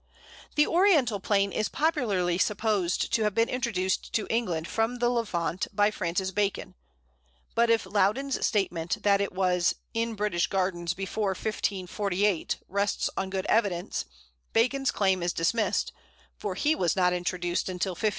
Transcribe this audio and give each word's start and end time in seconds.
The 0.55 0.65
Oriental 0.65 1.19
Plane 1.19 1.51
is 1.51 1.69
popularly 1.69 2.39
supposed 2.39 3.13
to 3.13 3.21
have 3.21 3.35
been 3.35 3.47
introduced 3.49 4.11
to 4.13 4.25
England 4.31 4.67
from 4.67 4.95
the 4.95 5.09
Levant 5.11 5.67
by 5.75 5.91
Francis 5.91 6.31
Bacon, 6.31 6.73
but 7.53 7.69
if 7.69 7.85
Loudon's 7.85 8.43
statement 8.43 9.03
that 9.03 9.21
it 9.21 9.31
was 9.31 9.75
"in 9.93 10.15
British 10.15 10.47
gardens 10.47 10.95
before 10.95 11.35
1548" 11.35 12.57
rests 12.67 13.11
on 13.15 13.29
good 13.29 13.45
evidence, 13.45 14.05
Bacon's 14.53 14.89
claim 14.89 15.21
is 15.21 15.33
dismissed, 15.33 15.93
for 16.35 16.55
he 16.55 16.73
was 16.73 16.95
not 16.95 17.13
"introduced" 17.13 17.69
until 17.69 17.91
1561. 17.91 18.09